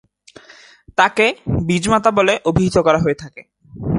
তাকে 0.95 1.25
'বীজ 1.65 1.83
মাতা' 1.89 2.11
বলে 2.11 2.33
অভিহিত 2.45 2.77
করা 2.77 2.99
হয়ে 2.99 3.15
থাকে। 3.15 3.41